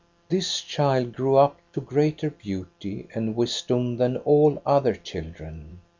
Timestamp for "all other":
4.17-4.95